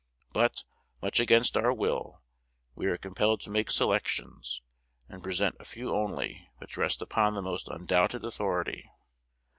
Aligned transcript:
But, 0.33 0.63
much 0.99 1.19
against 1.19 1.55
our 1.55 1.71
will, 1.71 2.23
we 2.73 2.87
are 2.87 2.97
compelled 2.97 3.39
to 3.41 3.51
make 3.51 3.69
selections, 3.69 4.63
and 5.07 5.21
present 5.21 5.55
a 5.59 5.63
few 5.65 5.93
only, 5.93 6.49
which 6.57 6.75
rest 6.75 7.03
upon 7.03 7.35
the 7.35 7.41
most 7.43 7.67
undoubted 7.67 8.25
authority. 8.25 8.89